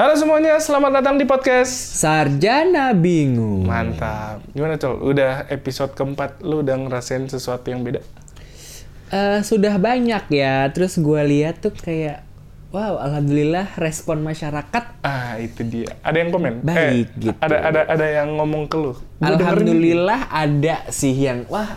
[0.00, 1.68] Halo semuanya, selamat datang di podcast.
[2.00, 3.68] Sarjana bingung.
[3.68, 4.40] Mantap.
[4.56, 4.96] Gimana Col?
[4.96, 8.00] Udah episode keempat, lu udah ngerasain sesuatu yang beda?
[9.12, 10.72] Eh, sudah banyak ya.
[10.72, 12.24] Terus gue lihat tuh kayak,
[12.72, 15.04] wow, alhamdulillah respon masyarakat.
[15.04, 15.92] Ah, itu dia.
[16.00, 16.64] Ada yang komen?
[16.64, 17.36] Baik, eh, gitu.
[17.36, 18.96] Ada ada ada yang ngomong ke lu.
[18.96, 21.76] Gua dengerin alhamdulillah ada sih yang, wah,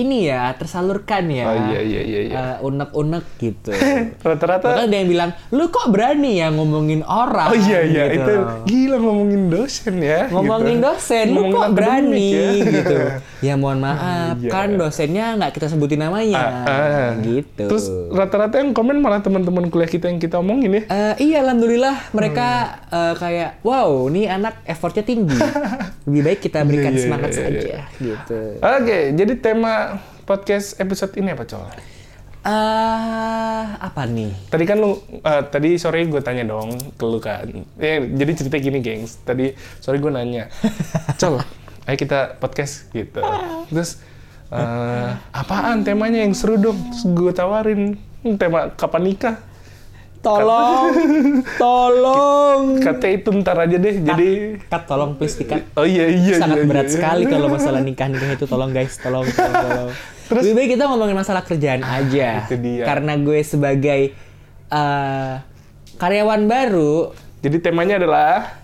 [0.00, 1.44] ini ya tersalurkan ya.
[1.44, 2.34] Oh, iya, iya, iya, iya.
[2.34, 3.70] Eh, unek-unek gitu.
[4.26, 7.48] Rata-rata Bahkan ada yang bilang, lu kok berani ya ngomongin orang?
[7.48, 8.24] Oh iya iya gitu.
[8.24, 8.34] itu
[8.66, 10.26] gila ngomongin dosen ya.
[10.28, 10.86] ngomongin gitu.
[10.86, 12.48] dosen, lu Ngomongin kok berani ya.
[12.64, 12.98] gitu.
[13.40, 14.52] Ya mohon maaf, Iya.
[14.52, 17.08] kan dosennya nggak kita sebutin namanya, Ah, ah.
[17.18, 17.64] gitu.
[17.66, 20.82] Terus rata-rata yang komen malah teman-teman kuliah kita yang kita omongin ya.
[20.84, 22.48] Eh, iya, alhamdulillah mereka
[22.86, 25.40] eh, kayak, wow, nih anak effortnya tinggi.
[26.04, 27.82] Lebih baik kita berikan Iya, iya, semangat iya, saja, iya.
[27.96, 28.38] gitu.
[28.60, 29.89] Oke, jadi tema
[30.24, 31.64] podcast episode ini apa Col?
[32.40, 34.32] eh apa nih?
[34.48, 37.44] Tadi kan lu, eh, tadi sore gue tanya dong ke lu kan.
[37.76, 40.48] Eh, jadi cerita gini gengs, tadi sore gue nanya,
[41.20, 41.36] Col,
[41.84, 43.20] ayo kita podcast gitu.
[43.68, 44.00] Terus,
[44.48, 46.80] eh, apaan temanya yang seru dong?
[46.80, 49.36] Terus gue tawarin, "Hmm, tema kapan nikah?
[50.20, 50.92] Tolong,
[51.62, 52.76] tolong.
[52.76, 54.28] Katanya itu ntar aja deh, jadi...
[54.68, 55.64] Kat, tolong please dikat.
[55.72, 56.92] Oh iya, iya, Sangat iya, berat iya.
[56.92, 59.90] sekali kalau masalah nikah nikah itu tolong guys, tolong, tolong, tolong.
[60.28, 62.44] Terus- Lebih baik kita ngomongin masalah kerjaan aja.
[62.44, 62.84] itu dia.
[62.84, 64.00] Karena gue sebagai
[64.68, 65.32] eh,
[65.96, 68.60] karyawan baru Jadi temanya adalah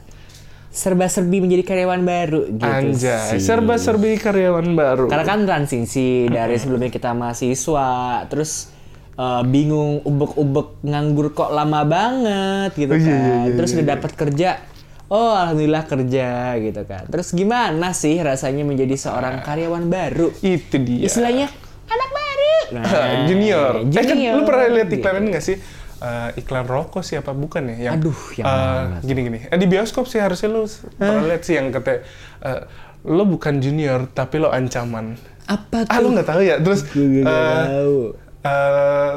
[0.69, 3.41] serba-serbi menjadi karyawan baru gitu Anjay, sih.
[3.41, 5.09] serba-serbi karyawan baru.
[5.09, 7.89] Karena kan transisi dari sebelumnya kita mahasiswa,
[8.29, 8.76] terus
[9.17, 13.03] eh, bingung ubek-ubek nganggur kok lama banget gitu Oh, kan.
[13.03, 14.49] iya, iya, iya, terus iya, udah dapat kerja,
[15.09, 16.29] oh alhamdulillah kerja
[16.59, 17.05] gitu kan.
[17.07, 20.29] Terus gimana sih rasanya menjadi seorang karyawan baru?
[20.39, 21.05] Itu dia.
[21.05, 21.47] Istilahnya
[21.87, 22.55] anak baru.
[22.73, 22.83] Nah,
[23.25, 23.73] junior.
[23.85, 24.33] Eh kan junior.
[24.35, 24.99] lu pernah lihat Gitu.
[24.99, 25.57] iklan ini nggak sih?
[25.97, 27.89] Eh, iklan rokok sih apa bukan ya?
[27.89, 29.07] Yang, Aduh, yang tuh?
[29.07, 29.39] gini-gini.
[29.47, 32.05] Eh, di bioskop sih harusnya lu pernah lihat sih yang kata
[32.43, 32.61] eh,
[33.07, 35.17] lo bukan junior tapi lo ancaman.
[35.47, 35.91] Apa tuh?
[35.91, 36.59] Ah lu nggak tahu ya?
[36.59, 37.97] Terus Gue eh, tahu.
[38.47, 39.13] Eh,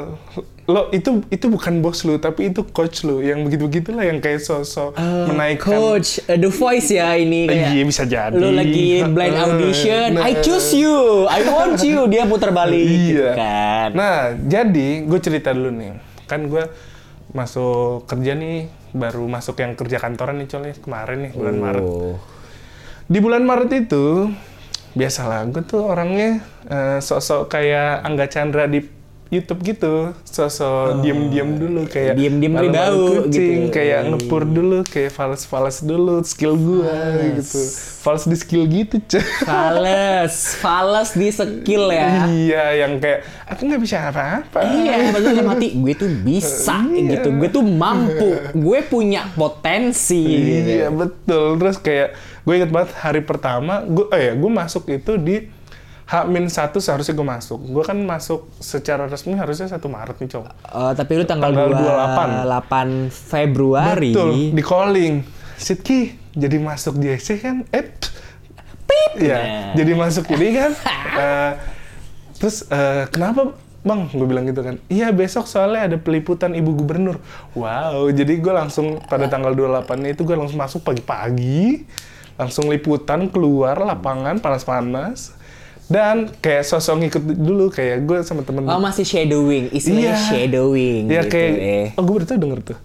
[0.70, 4.38] lo itu itu bukan bos lu tapi itu coach lu yang begitu begitulah yang kayak
[4.38, 7.70] sosok Oh, menaikkan Coach, eh, The Voice ya ini kayak.
[7.74, 8.38] Iya, bisa jadi.
[8.38, 10.30] Lu lagi blind Eh, audition, nah.
[10.30, 12.06] I choose you, I want you.
[12.06, 13.32] Dia putar balik gitu Iya.
[13.34, 13.88] kan.
[13.98, 15.98] Nah, jadi gue cerita dulu nih.
[16.30, 16.62] Kan gue
[17.30, 21.82] masuk kerja nih, baru masuk yang kerja kantoran nih nih, kemarin nih, bulan Maret.
[21.82, 22.14] Oh.
[23.10, 24.30] Di bulan Maret itu,
[24.94, 28.99] biasalah gue tuh orangnya eh, sosok kayak Angga Chandra di
[29.30, 32.18] YouTube gitu, sosok diem-diem dulu kayak Oh.
[32.18, 33.70] Diem-diem malu-malu bau kucing, gitu.
[33.70, 36.90] kayak ngepur dulu, kayak fals-fals dulu skill gue
[37.38, 37.62] gitu,
[38.02, 39.22] fals di skill gitu, Col.
[39.46, 42.26] Fales, fales di skill ya.
[42.26, 44.66] Iya, yang kayak aku nggak bisa apa-apa.
[44.66, 47.22] Iya, dalam hati gue tuh bisa Iya.
[47.22, 50.26] gitu, gue tuh mampu, gue punya potensi.
[50.26, 50.70] gitu.
[50.74, 51.54] Iya betul.
[51.54, 52.08] Terus kayak
[52.42, 55.46] gue inget banget hari pertama, gue, eh ya, gue masuk itu di
[56.10, 57.60] H-1 seharusnya gue masuk.
[57.70, 60.44] Gue kan masuk secara resmi harusnya 1 Maret nih, Cok.
[60.50, 64.10] Eh, tapi lu tanggal, Tanggal 28 Februari.
[64.10, 65.14] Betul, di calling.
[65.54, 66.00] Sidki,
[66.34, 67.62] jadi masuk di EC kan?
[67.70, 67.94] Eh,
[68.82, 69.12] pip.
[69.22, 69.72] Iya, Nah.
[69.78, 70.72] jadi masuk ini kan.
[71.10, 71.52] Eh,
[72.38, 74.76] terus eh, kenapa Bang, gue bilang gitu kan.
[74.92, 77.16] Iya besok soalnya ada peliputan ibu gubernur.
[77.56, 81.88] Wow, jadi gue langsung pada tanggal 28 itu gue langsung masuk pagi-pagi.
[82.36, 85.32] Langsung liputan keluar lapangan panas-panas.
[85.90, 90.22] Dan kayak sosok ngikut dulu kayak gue sama temen Oh masih shadowing, istilahnya Iya.
[90.22, 91.86] shadowing Iya gitu kayak, eh.
[91.98, 92.78] oh gue tau denger tuh.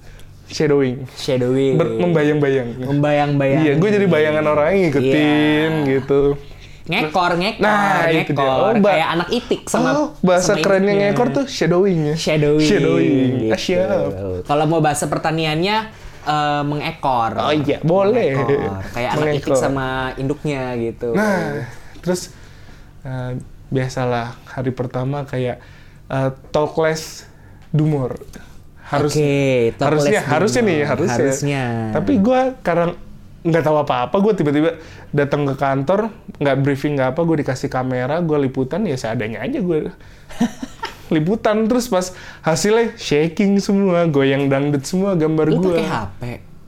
[0.46, 1.06] Shadowing.
[1.16, 1.74] Shadowing.
[1.76, 2.70] Ber- membayang-bayang.
[2.82, 3.62] Membayang-bayang.
[3.62, 5.90] Iya, gue jadi bayangan orang yang ngikutin Iya.
[5.92, 6.22] gitu.
[6.86, 8.46] ngekor, ngekor, Nah, itu dia.
[8.46, 8.62] ngekor.
[8.62, 11.10] Oh, kayak anak itik sama oh, bahasa sama kerennya induknya.
[11.12, 12.16] ngekor tuh shadowing ya.
[12.16, 12.62] shadowing.
[12.62, 13.32] Shadowing.
[13.50, 13.82] gitu.
[13.82, 14.42] Ah.
[14.44, 15.78] Kalau mau bahasa pertaniannya
[16.24, 17.32] eh, mengekor.
[17.38, 18.34] Oh iya, boleh.
[18.34, 18.82] Mengekor.
[18.92, 19.58] Kayak anak itik Mengekor.
[19.58, 21.10] sama induknya gitu.
[21.12, 21.66] Nah,
[22.02, 22.30] terus
[23.06, 23.32] eh,
[23.70, 25.62] biasalah hari pertama kayak
[26.10, 27.30] eh, talk less
[27.70, 28.18] dumor.
[28.86, 29.18] Harus
[29.78, 31.18] talk harusnya less harusnya nih harusnya.
[31.18, 31.66] Harusnya.
[31.94, 32.94] Tapi gue karena
[33.46, 34.72] nggak tahu apa-apa, gue tiba-tiba
[35.14, 36.10] datang ke kantor,
[36.42, 39.94] nggak briefing nggak apa, gue dikasih kamera, gue liputan ya seadanya aja gue.
[41.14, 45.78] liputan terus pas hasilnya shaking semua, goyang dangdut semua gambar gue.
[45.78, 46.22] pakai HP.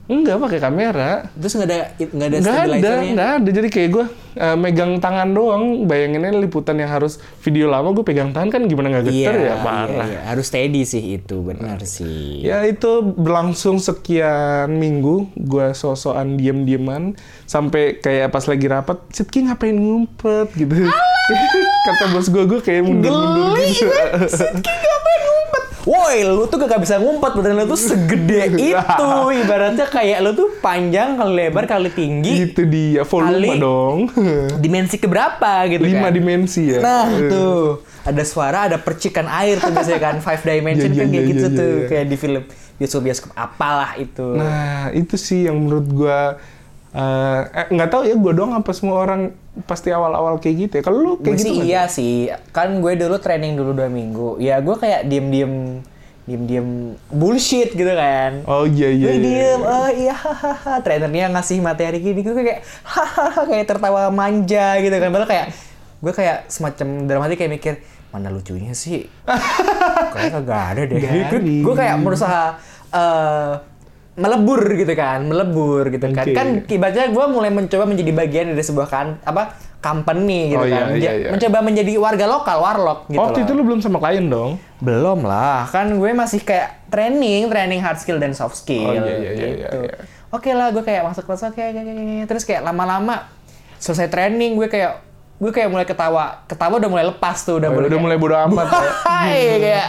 [0.08, 1.28] Enggak pakai kamera.
[1.36, 3.12] Terus nggak ada nggak ada Nggak ada, stabilizernya?
[3.12, 3.48] nggak ada.
[3.52, 4.04] Jadi kayak gue
[4.40, 5.64] uh, megang tangan doang.
[5.84, 10.08] Bayanginnya liputan yang harus video lama gue pegang tangan kan gimana nggak geter ya parah.
[10.08, 10.20] iya, iya.
[10.32, 12.40] Harus steady sih itu, benar sih.
[12.40, 17.12] Ya itu berlangsung sekian minggu gue sosokan diem-dieman
[17.44, 20.72] sampai kayak pas lagi rapat, Sidki ngapain ngumpet gitu.
[21.86, 23.92] Kata bos gue, gue kayak mundur-mundur Geli gitu.
[23.92, 24.87] Ngumpet?
[25.88, 29.08] Woi lu tuh gak bisa ngumpet badan lu tuh segede itu.
[29.32, 33.98] Ibaratnya kayak lu tuh panjang kali lebar kali tinggi Itu dia volume Kali- dong.
[34.62, 36.12] dimensi keberapa gitu Lima kan.
[36.12, 36.78] dimensi ya.
[36.78, 37.80] nah tuh.
[38.04, 40.14] Ada suara ada percikan air tuh biasanya kan.
[40.20, 41.86] Five dimension Iya, kan iya, kayak iya, gitu iya, tuh iya.
[41.88, 42.42] kayak di film.
[42.78, 44.38] Bioskop bioskop apalah itu.
[44.38, 46.38] Nah, itu sih yang menurut gua
[46.98, 49.30] eh, eh, nggak tahu ya gua doang apa semua orang
[49.66, 50.82] pasti awal-awal kayak gitu ya.
[50.82, 51.66] Kalau lu gue kayak sih gitu nggak?
[51.70, 52.16] iya sih
[52.50, 55.54] kan gue dulu training dulu dua minggu ya gue kayak diem diem
[56.28, 56.68] diem diem
[57.08, 59.04] bullshit gitu kan Oh iya iya.
[59.08, 59.24] gue iya.
[59.24, 64.92] diem oh iya hahaha trainernya ngasih materi gini gue kayak hahaha kayak tertawa manja gitu
[64.92, 65.46] kan padahal kayak
[65.98, 67.74] gue kayak semacam dalam hati kayak mikir
[68.12, 69.08] mana lucunya sih
[70.14, 71.00] kayak kagak ada deh
[71.40, 72.60] gue kayak berusaha
[72.92, 73.52] eh,
[74.18, 76.34] melebur gitu kan melebur gitu kan Oke.
[76.34, 80.74] kan ibaratnya gue mulai mencoba menjadi bagian dari sebuah kan apa company gitu Oh, iya,
[80.76, 81.28] kan iya, Ja- iya.
[81.30, 83.44] mencoba menjadi warga lokal warlock gitu Oh, waktu loh.
[83.44, 84.58] itu lu belum sama klien dong?
[84.78, 88.90] Belum lah, kan gue masih kayak training, training hard skill dan soft skill.
[88.90, 89.78] Oh, iya, iya, iya, gitu.
[89.78, 89.96] iya, iya.
[90.28, 92.16] Oke lah, gue kayak masuk kelas, oke, oke, oke, oke.
[92.26, 93.30] terus kayak lama-lama
[93.76, 94.98] selesai training, gue kayak
[95.36, 98.18] gue kayak mulai ketawa, ketawa udah mulai lepas tuh, udah Oh, mulai udah kayak, mulai
[98.18, 98.90] bodo amat ya.
[99.00, 99.88] Hai, kayak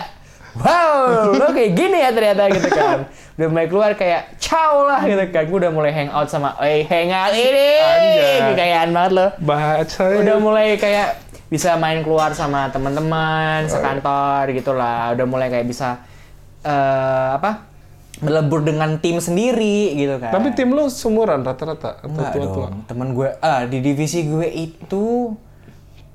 [0.56, 2.98] wow, lo kayak gini ya ternyata gitu kan.
[3.40, 5.48] Udah mulai keluar kayak ciao lah gitu kan.
[5.48, 8.40] Gue udah mulai hang out sama, eh hangout ini, Anjay.
[8.52, 11.16] kekayaan banget lo Baca udah mulai kayak
[11.48, 16.04] bisa main keluar sama teman-teman sekantor gitulah udah mulai kayak bisa
[16.62, 17.66] eh apa
[18.20, 22.68] melebur dengan tim sendiri gitu kan Tapi tim lu seumuran rata-rata atau tua-tua?
[22.86, 25.32] temen gue ah di divisi gue itu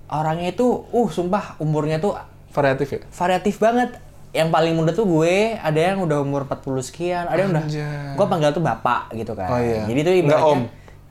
[0.06, 2.14] orangnya itu uh sumpah umurnya tuh
[2.52, 3.00] Variatif ya?
[3.10, 3.98] variatif banget
[4.34, 8.12] yang paling muda tuh gue ada yang udah umur 40 sekian ada yang udah Anjay.
[8.12, 9.86] gue panggil tuh bapak gitu kan Oh, iya.
[9.86, 10.62] jadi tuh ibaratnya om?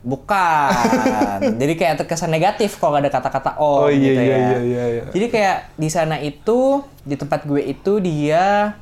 [0.03, 4.59] bukan jadi kayak terkesan negatif kalau ada kata-kata om Oh, iya, gitu iya, ya iya,
[4.59, 5.03] iya, iya.
[5.09, 8.75] jadi kayak di sana itu di tempat gue itu dia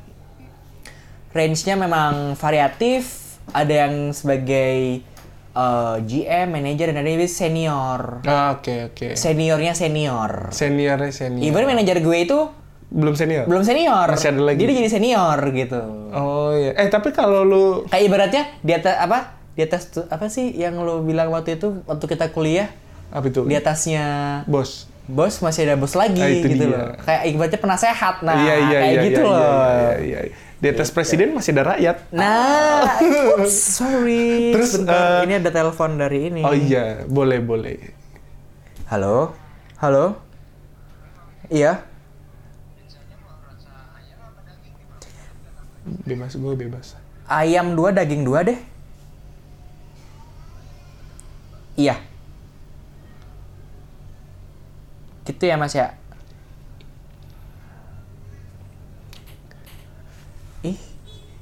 [1.30, 3.18] range-nya memang variatif
[3.48, 5.00] ada yang sebagai
[5.52, 9.14] eh, GM, manajer dan ada yang senior Ah, oke oke.
[9.14, 11.42] seniornya senior Seniornya senior.
[11.42, 12.38] Even manajer gue itu
[12.92, 13.48] Belum senior?
[13.48, 14.04] belum senior.
[14.12, 14.60] Masih ada lagi?
[14.60, 15.80] Jadi jadi senior gitu.
[16.12, 16.76] Oh iya.
[16.76, 19.18] Eh tapi kalau lu Kayak ibaratnya di atas apa?
[19.56, 22.68] Di atas tuh apa sih yang lo bilang waktu itu waktu kita kuliah
[23.08, 23.44] apa itu?
[23.44, 24.04] di atasnya
[24.44, 24.88] Bos.
[25.04, 26.72] bos masih ada bos lagi Ah, itu gitu dia.
[26.72, 26.88] loh.
[27.00, 29.40] Kayak ibaratnya penasehat nah iya iya kayak iya, gitu iya, loh.
[29.40, 30.36] Iya, iya, iya.
[30.62, 31.96] Di atas presiden masih ada rakyat.
[32.14, 32.86] Nah,
[33.34, 33.50] oops,
[33.82, 34.54] sorry.
[34.54, 36.40] Terus, Sebentar, eh, ini ada telepon dari ini.
[36.46, 37.76] Oh iya, boleh boleh.
[38.86, 39.34] Halo?
[39.76, 40.22] Halo?
[41.50, 41.82] Iya?
[46.02, 46.96] Bebas gue bebas.
[47.28, 48.58] Ayam dua, daging dua deh.
[51.76, 51.96] Iya.
[55.22, 55.94] Gitu ya mas ya?
[60.62, 60.78] Ih,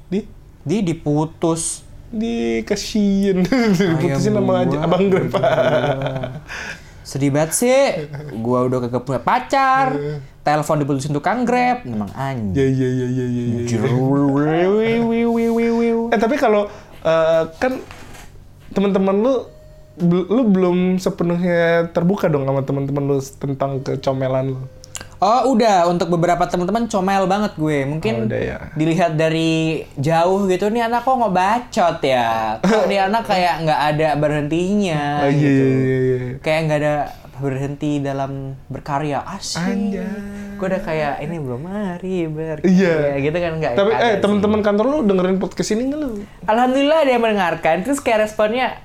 [0.09, 0.19] Di
[0.61, 1.87] di diputus.
[2.11, 3.47] di kasihin
[3.79, 6.43] diputusin sama aja abang gue pak
[7.07, 7.79] Sedih banget sih.
[8.39, 9.95] Gua udah kagak punya pacar.
[10.41, 11.85] Telepon diputusin tukang Grab.
[11.85, 12.57] Memang anjing.
[12.57, 13.87] ya ya ya ya ya ya, ya.
[16.09, 16.65] eh tapi kalau
[17.05, 17.77] eh, kan
[18.71, 19.33] teman-teman lu
[20.07, 24.59] lu belum sepenuhnya terbuka dong sama teman-teman lu tentang kecomelan lu
[25.21, 28.57] Oh udah untuk beberapa teman-teman comel banget gue mungkin Oh, udah ya.
[28.73, 33.81] dilihat dari jauh gitu nih anak kok nggak bacot ya kok nih anak kayak nggak
[33.93, 36.17] ada berhentinya oh, iya, gitu iya, iya, iya.
[36.41, 36.95] kayak nggak ada
[37.41, 39.25] berhenti dalam berkarya.
[39.25, 40.05] Anjay.
[40.61, 42.69] gue udah kayak ini belum mari berkarya.
[42.69, 43.17] Iya.
[43.17, 46.21] gitu kan nggak tapi eh teman-teman kantor lu dengerin podcast ini nggak lu?
[46.45, 47.81] Alhamdulillah yang mendengarkan.
[47.81, 48.77] Terus kayak responnya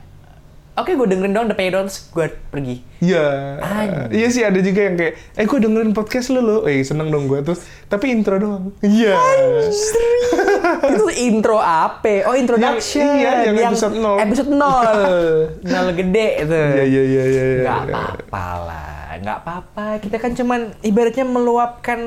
[0.76, 3.26] oke gue dengerin dong udah pengen dong terus gue pergi Iya,
[3.60, 4.08] Anjing.
[4.10, 7.28] iya sih ada juga yang kayak, eh gue dengerin podcast lu lo, eh seneng dong
[7.28, 8.72] gue terus, tapi intro doang.
[8.80, 9.12] Iya.
[10.92, 12.24] itu intro apa?
[12.24, 13.04] Oh introduction.
[13.04, 14.16] Iya, yang episode nol.
[14.16, 14.86] Episode nol.
[15.72, 16.56] nol gede itu.
[16.56, 17.44] Iya iya iya iya.
[17.44, 17.60] iya.
[17.62, 19.84] Nggak apa-apa lah, nggak apa-apa.
[20.00, 22.00] Kita kan cuman ibaratnya meluapkan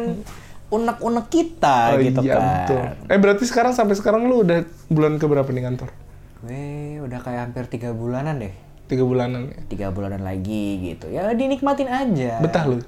[0.70, 2.46] unek-unek kita Oh, gitu iya, kan.
[2.62, 2.82] betul.
[3.10, 5.90] Eh berarti sekarang sampai sekarang lu udah bulan keberapa nih kantor?
[6.40, 8.54] Gue udah kayak hampir tiga bulanan deh.
[8.88, 9.58] Tiga bulanan ya.
[9.68, 11.12] Tiga bulanan lagi gitu.
[11.12, 12.40] Ya dinikmatin aja.
[12.40, 12.80] Betah lu?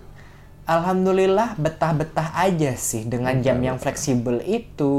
[0.65, 4.93] Alhamdulillah betah-betah aja sih dengan jam yang fleksibel itu.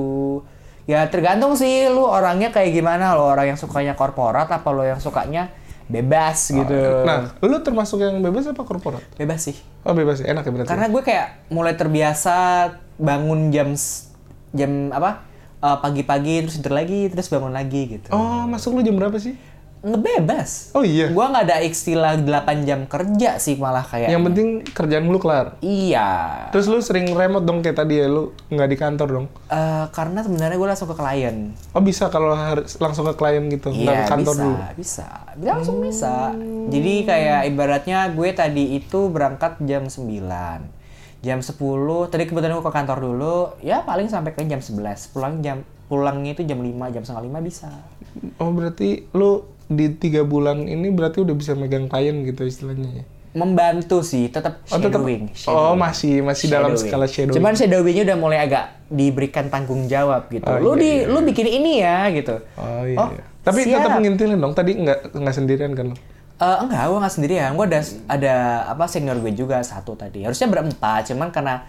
[0.84, 4.98] Ya tergantung sih lu orangnya kayak gimana lo orang yang sukanya korporat apa lo yang
[4.98, 5.48] sukanya
[5.86, 7.06] bebas gitu.
[7.06, 9.02] Nah, lu termasuk yang bebas apa korporat?
[9.16, 9.56] bebas sih.
[9.86, 10.70] Oh bebas ya, enak ya berarti.
[10.70, 12.36] Karena gue kayak mulai terbiasa
[12.98, 13.72] bangun jam
[14.52, 15.31] jam apa?
[15.62, 18.10] Eh, pagi-pagi terus tidur lagi terus bangun lagi gitu.
[18.10, 19.38] Oh, masuk lu jam berapa sih?
[19.82, 20.70] ngebebas.
[20.78, 21.10] Oh iya.
[21.10, 24.14] Gua nggak ada istilah 8 jam kerja sih malah kayak.
[24.14, 25.58] Yang penting kerjaan lu kelar.
[25.58, 26.10] Iya.
[26.54, 29.26] Terus lu sering remote dong kayak tadi ya, lu nggak di kantor dong.
[29.50, 31.50] Eh, karena sebenarnya gue langsung ke klien.
[31.74, 34.56] Oh bisa kalau harus langsung ke klien gitu, nggak Iya ke kantor bisa, dulu.
[34.78, 35.08] bisa,
[35.42, 36.14] langsung bisa.
[36.70, 40.81] Jadi kayak ibaratnya gue tadi itu berangkat jam 9
[41.22, 41.54] jam 10
[42.06, 46.32] tadi kebetulan gue ke kantor dulu ya paling sampai ke jam 11 pulang jam pulangnya
[46.32, 47.70] itu jam 5 jam setengah 5 bisa
[48.36, 53.04] Oh berarti lu di tiga bulan ini berarti udah bisa megang klien gitu istilahnya ya?
[53.32, 56.84] membantu sih tetap Oh, tetep- shadowing, oh masih masih dalam Shadowing.
[56.84, 57.32] skala shadowing.
[57.32, 61.46] cuman shadowingnya udah mulai agak diberikan tanggung jawab gitu Oh, lu iya, di lu bikin
[61.48, 62.98] ini ya gitu oh iya.
[62.98, 63.24] Oh, iya.
[63.40, 63.80] Tapi siap.
[63.80, 64.52] tetap ngintilin dong.
[64.52, 65.98] Tadi nggak nggak sendirian kan?
[66.42, 66.50] Lu?
[66.50, 67.50] Eh, enggak, gue nggak sendirian.
[67.54, 68.34] Gue ada ada
[68.68, 70.26] apa senior gue juga satu tadi.
[70.26, 71.62] Harusnya berempat, cuman karena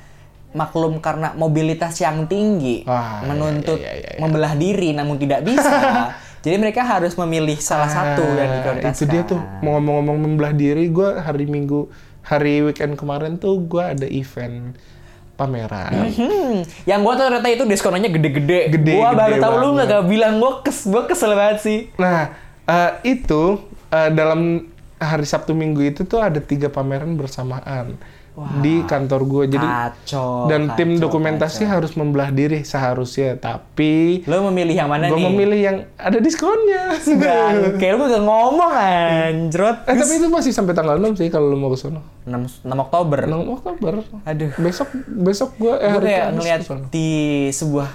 [0.54, 4.20] maklum karena mobilitas yang tinggi Ah, menuntut iya, iya, iya, iya.
[4.22, 5.66] membelah diri namun tidak bisa.
[6.46, 8.94] jadi mereka harus memilih salah satu yang Ah, diprioritaskan.
[8.94, 10.94] Itu dia tuh mau ngomong-ngomong membelah diri.
[10.94, 11.90] Gue hari Minggu,
[12.22, 14.78] hari weekend kemarin tuh gue ada event
[15.34, 16.14] pameran.
[16.14, 18.70] Hmm, yang gue tuh ternyata itu diskonnya gede-gede.
[18.70, 21.80] Gede, Gue baru tahu lu nggak gak bilang gue kes, gue kesel banget sih.
[21.98, 22.30] Nah
[22.70, 23.58] eh, itu
[23.94, 24.66] eh, dalam
[24.98, 28.00] hari Sabtu Minggu itu tuh ada tiga pameran bersamaan
[28.66, 29.44] di kantor gue.
[29.58, 30.50] Jadi Kacau.
[30.50, 33.38] dan tim kacau, dokumentasi harus membelah diri seharusnya.
[33.38, 35.26] Tapi Lo memilih yang mana gue nih?
[35.30, 36.98] memilih yang ada diskonnya.
[37.80, 39.86] Kayak lu gak ngomong anjrot.
[39.86, 42.02] Eh tapi itu masih sampai tanggal 6 sih kalau lu mau ke sono.
[42.26, 43.20] 6, 6 Oktober.
[43.30, 43.94] 6 Oktober.
[44.26, 44.52] Aduh.
[44.58, 46.60] Besok besok gue eh gue hari kayak ngeliat
[46.90, 47.10] di
[47.54, 47.90] sebuah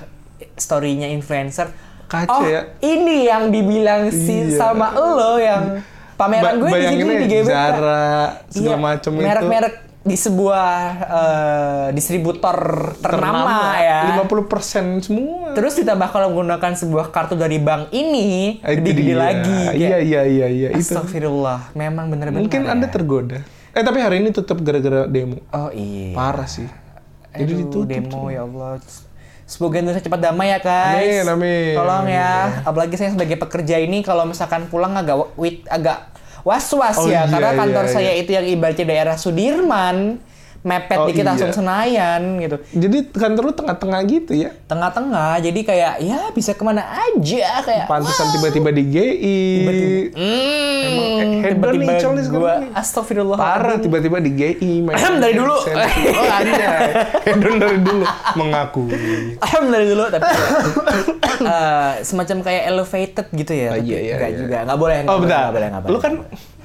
[0.54, 2.72] story-nya influencer Kacau oh ya.
[2.80, 4.56] ini yang dibilang si Iya.
[4.58, 5.84] sama lo yang
[6.16, 8.08] pameran Ba- gue di sini di GBK Zara
[8.48, 9.22] segala Iya, macam itu.
[9.22, 10.68] merek-merek di sebuah
[11.04, 12.56] eh, distributor
[12.96, 15.52] ternama, ya 50% semua.
[15.52, 19.16] terus ditambah kalau menggunakan sebuah kartu dari bank ini Ah, gede-gede dia.
[19.18, 20.96] lagi Iya iya iya iya itu.
[20.96, 22.72] Astagfirullah memang bener-bener Mungkin ya.
[22.72, 23.44] Anda tergoda.
[23.70, 25.44] Eh tapi hari ini tutup gara-gara demo.
[25.46, 26.64] oh iya Parah sih.
[27.30, 27.84] Jadi Aduh, ditutup.
[27.86, 28.80] demo ya Allah.
[29.48, 31.24] Semoga Indonesia cepat damai ya guys.
[31.24, 31.72] Amin, amin.
[31.72, 32.60] Tolong ya.
[32.68, 36.12] Apalagi saya sebagai pekerja ini kalau misalkan pulang agak wit agak
[36.44, 40.20] was-was Oh, ya iya, karena kantor iya, saya itu yang ibaratnya daerah Sudirman
[40.58, 41.30] mepet Oh, dikit iya.
[41.30, 42.56] langsung Senayan gitu.
[42.72, 44.50] Jadi kantor lu tengah-tengah gitu ya.
[44.66, 49.40] Tengah-tengah jadi kayak ya bisa ke mana aja kayak Pantesan tiba-tiba di GI.
[50.10, 52.70] Hmm, hedon nih, tiba-tiba Col, nih sekarang nih.
[52.74, 53.38] astagfirullah.
[53.38, 54.72] Parah tiba-tiba di GI.
[54.88, 55.56] Ahem, dari dulu.
[56.10, 56.90] Oh anjay.
[57.24, 58.04] Hedon dari dulu.
[58.34, 58.90] Mengakui.
[59.38, 60.26] Ahem dari dulu tapi
[61.44, 63.68] eh, semacam kayak elevated gitu ya.
[63.72, 64.38] Tapi iya, iya, enggak iya.
[64.38, 64.56] juga.
[64.64, 65.28] Enggak boleh, enggak Oh bentar.
[65.28, 65.94] enggak boleh, enggak boleh.
[65.94, 66.12] Lu kan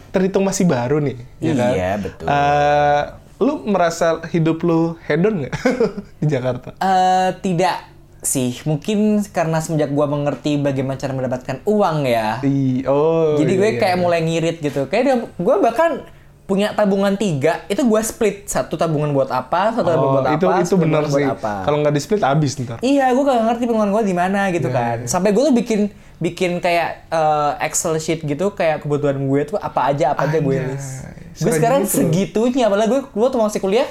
[0.10, 1.16] terhitung masih baru nih.
[1.40, 1.72] ya kan?
[1.72, 2.26] Iya, betul.
[2.28, 3.02] Eh,
[3.44, 5.54] lu merasa hidup lu hedon nggak
[6.24, 6.72] di Jakarta?
[6.80, 7.92] Eh, tidak
[8.24, 12.40] sih, mungkin karena semenjak gua mengerti bagaimana cara mendapatkan uang ya.
[12.40, 13.36] Di, oh.
[13.36, 14.04] Jadi iya, gue iya, kayak iya.
[14.04, 14.88] mulai ngirit gitu.
[14.88, 16.08] Kayak gue bahkan
[16.44, 20.48] punya tabungan tiga, itu gue split satu tabungan buat apa, satu tabungan Oh, buat itu
[20.48, 21.24] apa, itu benar sih.
[21.40, 22.80] Kalau nggak di split habis ntar.
[22.84, 24.98] Iya, gue gak ngerti pengeluaran gue di mana gitu Iya, kan.
[25.08, 25.82] Sampai gue tuh bikin
[26.20, 30.56] bikin kayak eh, Excel sheet gitu, kayak kebutuhan gue tuh apa aja apa aja gue
[30.56, 31.23] Anjay, list.
[31.36, 32.02] Gue sekarang itu.
[32.02, 33.90] segitunya, apalagi gue gue tuh masih kuliah.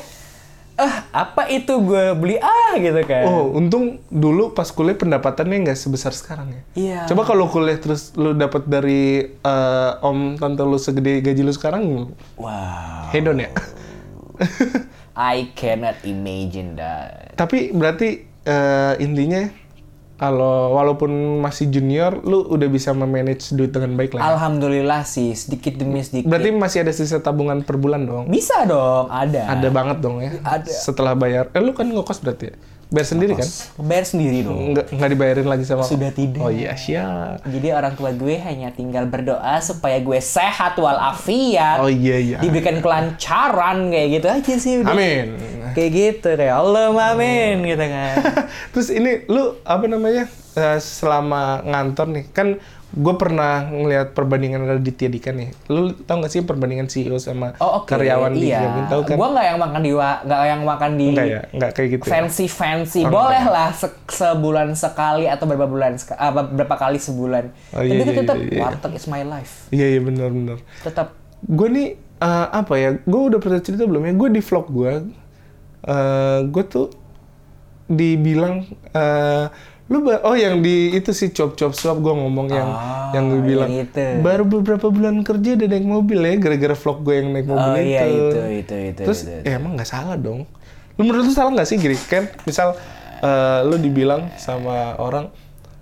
[0.73, 3.29] Ah, apa itu gue beli ah gitu kan.
[3.29, 6.63] Oh, untung dulu pas kuliah pendapatannya nggak sebesar sekarang ya.
[6.73, 7.01] Iya.
[7.13, 12.09] Coba kalau kuliah terus lu dapat dari eh, om tante lu segede gaji lu sekarang,
[12.41, 13.13] Wow.
[13.13, 13.51] hedon ya.
[15.13, 17.37] I cannot imagine that.
[17.37, 19.45] Tapi berarti eh, intinya
[20.23, 24.39] kalau walaupun masih junior, lu udah bisa memanage duit dengan baik lah.
[24.39, 26.31] Alhamdulillah sih, sedikit demi sedikit.
[26.31, 28.31] Berarti masih ada sisa tabungan per bulan dong.
[28.31, 29.51] Bisa dong, ada.
[29.51, 30.39] Ada banget dong ya.
[30.47, 30.71] Ada.
[30.71, 31.51] Setelah bayar.
[31.51, 32.57] Eh lu kan ngekos berarti ya?
[32.93, 33.49] Bayar sendiri kan?
[33.81, 34.77] Bayar sendiri dong.
[34.77, 36.45] Nggak, nggak dibayarin lagi sama Sudah tidak.
[36.45, 37.41] Oh iya, siap.
[37.49, 41.81] Jadi orang tua gue hanya tinggal berdoa supaya gue sehat walafiat.
[41.81, 42.39] Oh iya, iya.
[42.45, 44.93] Diberikan kelancaran kayak gitu aja sih udah.
[44.93, 45.41] Amin.
[45.73, 48.15] Kayak gitu kayak Allah amin gitu kan.
[48.77, 52.61] Terus ini lu apa namanya eh, selama ngantor nih kan
[52.93, 55.49] gue pernah ngelihat perbandingan Raditya Dika nih.
[55.73, 57.89] Lu tau gak sih perbandingan CEO sama Oh oke.
[57.89, 58.61] karyawan di iya.
[58.61, 58.85] Gabin?
[58.93, 59.17] Tahu kan?
[59.17, 62.05] Gue nggak yang makan di wa- nggak yang makan di Enggak ya, enggak kayak gitu.
[62.05, 62.13] ya?
[62.13, 63.01] fancy fancy.
[63.09, 67.45] Boleh lah se- sebulan sekali atau berapa bulan apa berapa kali sebulan.
[67.73, 68.61] Oh, Tapi iya, iya, tetap iya, iya.
[68.61, 69.73] warteg is my life.
[69.73, 70.59] Iya iya benar benar.
[70.85, 71.09] Tetap
[71.43, 71.89] Gue nih
[72.23, 72.91] eh, apa ya?
[73.03, 74.13] Gue udah pernah cerita belum ya?
[74.15, 74.93] Gue di vlog gue,
[75.83, 76.87] eh gue tuh
[77.89, 78.63] dibilang
[78.95, 79.47] eh,
[79.93, 83.29] lu ba- oh yang di itu sih chop chop swap gue ngomong yang Ah, yang
[83.29, 84.01] gue bilang yang itu.
[84.19, 87.77] baru beberapa bulan kerja udah naik mobil ya gara-gara vlog gue yang naik mobil Oh
[87.77, 87.85] itu.
[87.87, 89.03] iya itu itu itu.
[89.03, 89.45] Terus itu.
[89.45, 90.49] ya emang nggak salah dong.
[90.93, 92.73] Lu menurut lu salah nggak sih gini kan misal
[93.21, 95.29] eh, lu dibilang sama orang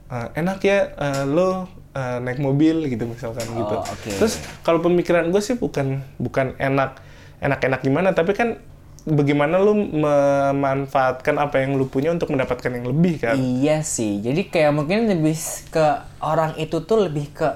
[0.06, 3.74] eh, enak ya eh, lo eh, naik mobil gitu misalkan gitu.
[3.74, 4.10] Oh, oke.
[4.12, 6.98] Terus kalau pemikiran gue sih bukan bukan enak
[7.38, 8.58] enak-enak gimana, tapi kan
[9.07, 13.37] bagaimana lu memanfaatkan apa yang lu punya untuk mendapatkan yang lebih kan?
[13.37, 14.21] Iya sih.
[14.21, 15.37] Jadi kayak mungkin lebih
[15.73, 15.87] ke
[16.21, 17.49] orang itu tuh lebih ke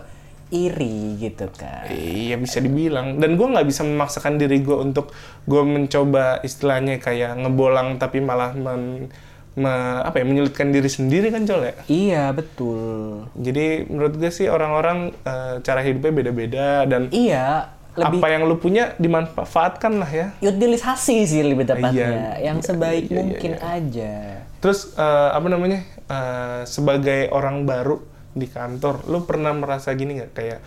[0.55, 1.89] iri gitu kan.
[1.91, 3.19] Iya bisa dibilang.
[3.19, 5.11] Dan gue nggak bisa memaksakan diri gue untuk
[5.45, 9.11] gue mencoba istilahnya kayak ngebolang tapi malah men,
[9.59, 11.75] me- apa ya menyulitkan diri sendiri kan col ya.
[11.91, 13.27] Iya, betul.
[13.35, 18.59] Jadi menurut gue sih orang-orang eh, cara hidupnya beda-beda dan Iya, lebih apa yang lu
[18.59, 20.27] punya dimanfaatkan lah ya.
[20.43, 22.11] utilisasi sih lebih tepatnya.
[22.11, 23.75] Iya, yang iya, sebaik iya, iya, mungkin iya.
[23.79, 24.13] aja.
[24.59, 28.03] Terus eh, apa namanya eh, sebagai orang baru
[28.35, 30.61] di kantor, lu pernah merasa gini nggak kayak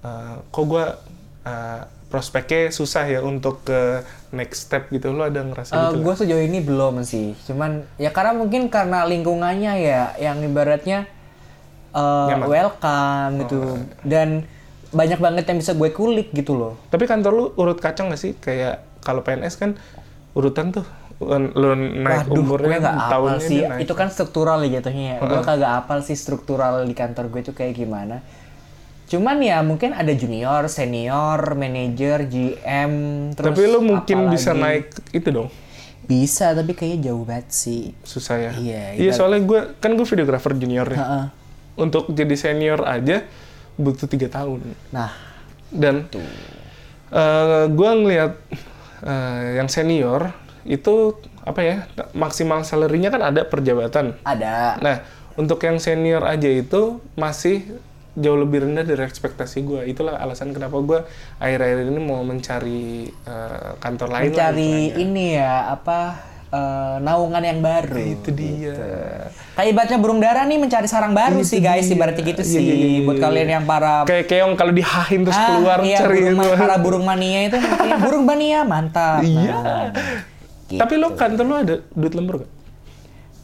[0.00, 0.96] eh, kok gua
[1.44, 4.04] eh, prospeknya susah ya untuk ke
[4.36, 6.04] next step gitu, lu ada ngerasa gitu?
[6.04, 7.32] gue sejauh ini belum sih.
[7.48, 11.08] Cuman ya karena mungkin karena lingkungannya ya yang ibaratnya
[11.96, 12.46] uh, Nyaman.
[12.52, 13.60] welcome gitu.
[13.64, 13.80] Oh.
[14.04, 14.44] Dan
[14.92, 16.76] banyak banget yang bisa gue kulik gitu loh.
[16.92, 18.32] Tapi kantor lu urut kacang nggak sih?
[18.36, 19.74] Kayak kalau PNS kan
[20.36, 20.84] urutan tuh
[21.22, 23.60] lu naik Waduh, gue umurnya nggak apal tahunnya sih.
[23.64, 23.80] naik.
[23.86, 25.22] Itu kan struktural ya jatuhnya.
[25.22, 28.20] Gue kagak apal sih struktural di kantor gue itu kayak gimana.
[29.08, 32.92] Cuman ya mungkin ada junior, senior, manager, GM,
[33.36, 35.48] terus Tapi lu mungkin apa bisa naik itu dong.
[36.02, 37.94] Bisa, tapi kayaknya jauh banget sih.
[38.02, 38.52] Susah ya.
[38.58, 40.98] Iya, Iya, soalnya gue kan gue videografer junior ya.
[40.98, 41.24] Heeh.
[41.78, 43.22] Untuk jadi senior aja
[43.76, 44.64] butuh tiga tahun.
[44.92, 45.10] Nah,
[45.72, 46.08] Dan
[47.12, 48.32] eh gue ngelihat
[49.04, 50.32] eh, yang senior
[50.64, 51.76] itu apa ya
[52.14, 54.14] maksimal salary-nya kan ada per jabatan.
[54.22, 54.78] ada.
[54.78, 55.02] Nah
[55.34, 57.64] untuk yang senior aja itu masih
[58.12, 59.80] jauh lebih rendah dari ekspektasi gue.
[59.88, 61.00] Itulah alasan kenapa gue
[61.40, 64.28] akhir-akhir ini mau mencari eh, kantor lain.
[64.28, 65.04] lah Mencari istilahnya.
[65.08, 66.00] ini ya, apa,
[66.52, 67.96] eh, naungan yang baru.
[67.96, 68.76] Itu dia.
[69.52, 71.92] Kayak ibaratnya burung dara nih mencari sarang baru Itu sih guys, dia.
[71.92, 72.60] ibaratnya gitu Iya, sih.
[72.62, 73.22] iya, iya, Buat iya.
[73.22, 76.48] kalian yang para Kayak keong kalau dihahin terus Ah, keluar iya, cari burung itu.
[76.54, 79.20] para burung mania itu mungkin burung mania mantap.
[79.20, 79.52] Iya.
[79.54, 79.86] Nah,
[80.66, 80.78] gitu.
[80.78, 82.50] Tapi lo kantor lo ada duit lembur gak?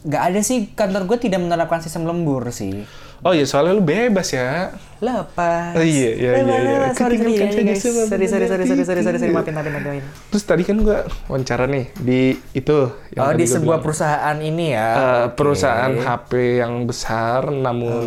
[0.01, 2.87] Nggak ada sih kantor gue tidak menerapkan sistem lembur sih.
[3.19, 4.71] Oh iya soalnya lu bebas ya.
[4.99, 5.79] Lepas.
[5.79, 6.77] Oh, iya, iya, iya, iya.
[6.91, 6.95] lepas.
[6.99, 7.51] Sorry, sorry, guys.
[7.55, 7.79] ketinggalan.
[7.79, 10.03] sorry, sorry, sorry, sorry, sorry, sorry, sorry, maafin, maafin, maafin.
[10.31, 12.77] Terus tadi kan gua wawancara nih di itu.
[13.15, 13.83] yang Oh, di sebuah bilang.
[13.83, 14.87] perusahaan ini ya.
[14.91, 15.35] Eh, Oke.
[15.39, 16.31] perusahaan HP
[16.63, 18.03] yang besar namun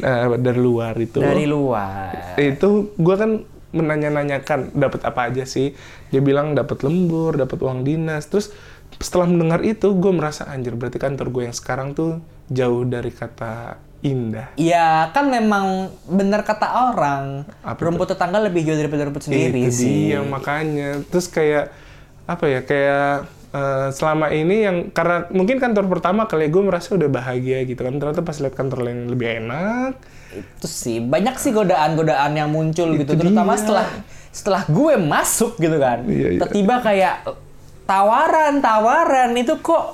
[0.00, 1.20] eh, dari luar itu.
[1.20, 2.36] dari luar.
[2.40, 3.44] Itu gua kan
[3.76, 5.76] menanya-nanyakan dapat apa aja sih.
[6.08, 8.24] Dia bilang dapat lembur, dapat uang dinas.
[8.28, 8.52] Terus
[8.96, 13.76] setelah mendengar itu gue merasa anjir berarti kantor gue yang sekarang tuh jauh dari kata
[14.06, 14.46] indah.
[14.54, 19.82] Ya kan memang benar kata orang Apa rumput tetangga lebih jauh daripada rumput sendiri itu
[19.82, 19.90] sih.
[20.10, 21.74] dia makanya terus kayak
[22.24, 23.10] apa ya kayak
[23.50, 27.98] eh, selama ini yang karena mungkin kantor pertama kali gue merasa udah bahagia gitu kan
[27.98, 29.94] ternyata pas lihat kantor lain lebih enak
[30.36, 33.60] Itu sih banyak sih godaan-godaan yang muncul gitu Itu terutama dia.
[33.62, 33.86] setelah
[34.30, 36.04] setelah gue masuk gitu kan.
[36.04, 36.40] Iya, iya.
[36.44, 37.14] Tiba-tiba kayak
[37.86, 39.84] tawaran-tawaran itu kok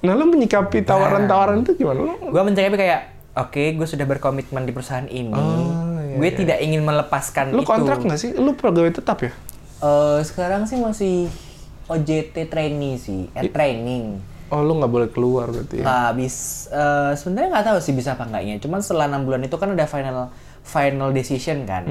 [0.00, 3.00] nah lo menyikapi tawaran-tawaran itu gimana lo gue mencari kayak
[3.40, 5.32] oke gue sudah berkomitmen di perusahaan ini.
[5.32, 7.68] Oh, iya, gue tidak ingin melepaskan lo itu.
[7.68, 9.32] kontrak nggak sih lo pegawai tetap ya
[9.80, 11.32] Eh, sekarang sih masih
[11.86, 14.20] OJT trainee sih, eh, training.
[14.46, 16.36] oh lo nggak boleh keluar berarti ya Nggak bis,
[16.68, 18.58] eh, sebenarnya nggak tahu sih bisa apa enggaknya.
[18.58, 20.28] Cuman setelah enam bulan itu kan udah final
[20.60, 21.88] final decision kan.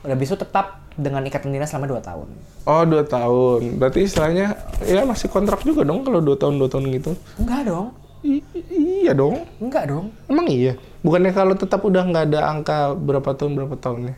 [0.00, 2.28] Udah bisa tetap dengan ikatan dinas selama 2 tahun.
[2.64, 6.88] oh dua tahun berarti istilahnya ya masih kontrak juga dong kalau dua tahun dua tahun
[6.90, 7.92] gitu Enggak dong.
[8.22, 10.12] I- iya dong Enggak dong.
[10.26, 14.14] emang iya bukannya kalau tetap udah nggak ada angka berapa tahun berapa tahunnya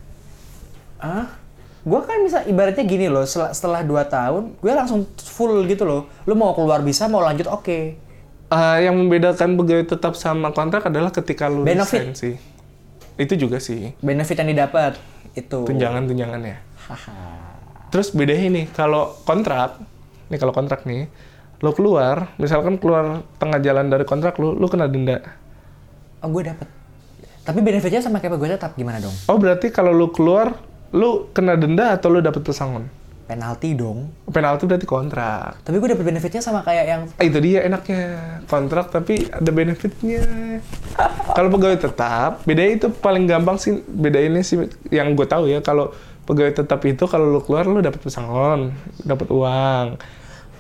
[0.99, 1.31] Ah,
[1.81, 6.11] gua kan bisa ibaratnya gini loh, setelah, setelah 2 tahun, gue langsung full gitu loh.
[6.25, 7.79] Lu mau keluar bisa, mau lanjut oke.
[8.49, 12.03] Eh, yang membedakan pegawai tetap sama kontrak adalah ketika lu Benefit.
[12.03, 12.35] resign sih.
[13.15, 13.95] Itu juga sih.
[14.01, 14.99] Benefit yang didapat
[15.33, 15.63] itu.
[15.63, 16.57] Tunjangan-tunjangannya.
[16.83, 17.15] Haha.
[17.89, 19.79] Terus bedanya nih, kalau kontrak,
[20.29, 21.07] nih kalau kontrak nih,
[21.59, 25.19] lo keluar, misalkan keluar tengah jalan dari kontrak lu, lu kena denda.
[26.23, 26.67] Oh, gue dapet.
[27.43, 29.15] Tapi benefitnya sama kayak gue tetap gimana dong?
[29.27, 30.55] Oh berarti kalau lu keluar,
[30.93, 32.87] lu kena denda atau lu dapet pesangon?
[33.29, 34.09] Penalti dong.
[34.29, 35.61] Penalti berarti kontrak.
[35.61, 38.01] Tapi gue dapet benefitnya sama kayak yang Ah, itu dia enaknya
[38.49, 40.25] kontrak tapi ada benefitnya.
[41.37, 45.93] kalau pegawai tetap, bedanya itu paling gampang sih bedainnya sih yang gue tahu ya kalau
[46.25, 48.73] pegawai tetap itu kalau lu keluar lu dapat pesangon,
[49.05, 49.87] dapat uang.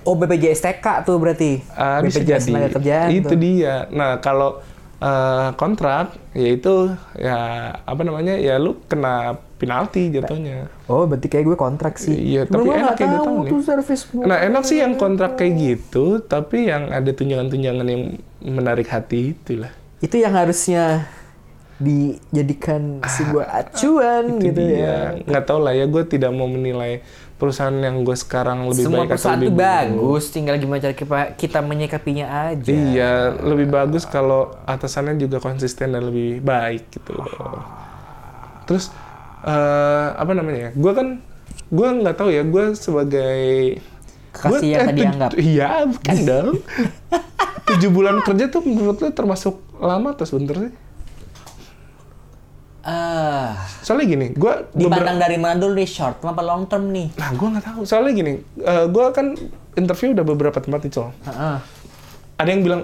[0.08, 1.60] Oh BPJS TK tuh berarti.
[1.76, 2.48] Ah, bisa BPJS jadi.
[2.48, 3.36] tenaga kerjaan itu tuh.
[3.36, 3.74] dia.
[3.92, 4.64] Nah, kalau
[4.98, 7.38] eh, kontrak yaitu ya
[7.76, 8.32] apa namanya?
[8.34, 10.70] Ya lu kena penalti jatuhnya.
[10.86, 12.14] Oh berarti kayak gue kontrak sih.
[12.14, 13.50] Iya, tapi Gue enak ya tahu ya.
[13.52, 18.02] tuh service Nah, enak sih yang kontrak kayak gitu, tapi yang ada tunjangan-tunjangan yang
[18.40, 19.74] menarik hati itulah.
[19.98, 21.10] Itu yang harusnya
[21.78, 24.78] dijadikan sebuah acuan Itu gitu dia.
[24.78, 24.96] ya.
[25.26, 27.02] Nggak tahu lah ya, gue tidak mau menilai
[27.38, 30.92] perusahaan yang gue sekarang lebih Semua baik atau perusahaan lebih itu bagus, tinggal gimana cara
[30.92, 32.68] kita, kita menyikapinya aja.
[32.68, 37.62] Iya, lebih bagus kalau atasannya juga konsisten dan lebih baik gitu loh.
[38.66, 38.90] Terus
[39.40, 40.70] eh, apa namanya ya?
[40.74, 41.22] Gue kan,
[41.68, 42.42] gue nggak tahu ya.
[42.42, 43.78] Gue sebagai
[44.28, 45.30] Kekasih gua- yang eh, tadi anggap.
[45.38, 46.48] Iya, bukan dong.
[47.68, 50.72] Tujuh bulan kerja tuh menurut lu termasuk lama atau sebentar sih?
[53.80, 57.12] Soalnya gini, gue dipandang dari mana dulu nih short apa long term nih?
[57.14, 57.80] Nah, gue nggak tahu.
[57.84, 58.32] Soalnya gini,
[58.88, 59.36] gue kan
[59.74, 61.10] interview udah beberapa tempat nih, Col.
[61.24, 61.56] Heeh.
[62.36, 62.82] Ada yang bilang,